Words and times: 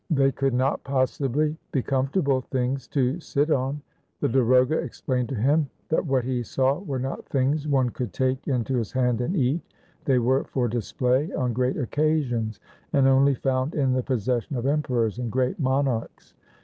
They 0.09 0.31
could 0.31 0.55
not 0.55 0.83
possibly 0.83 1.55
be 1.71 1.83
comfortable 1.83 2.41
things 2.41 2.87
to 2.87 3.19
sit 3.19 3.51
on. 3.51 3.83
The 4.19 4.29
darogha 4.29 4.83
explained 4.83 5.29
to 5.29 5.35
him, 5.35 5.69
that 5.89 6.03
what 6.07 6.23
he 6.23 6.41
saw 6.41 6.79
were 6.79 6.97
not 6.97 7.27
things 7.29 7.67
one 7.67 7.91
could 7.91 8.11
take 8.11 8.47
into 8.47 8.77
his 8.77 8.91
hand 8.91 9.21
and 9.21 9.35
eat. 9.35 9.61
They 10.05 10.17
were 10.17 10.45
for 10.45 10.67
display 10.67 11.31
on 11.35 11.53
great 11.53 11.77
occasions, 11.77 12.59
and 12.91 13.07
only 13.07 13.35
found 13.35 13.75
in 13.75 13.93
the 13.93 14.01
possession 14.01 14.55
of 14.55 14.65
emperors 14.65 15.19
and 15.19 15.31
great 15.31 15.59
monarchs. 15.59 16.33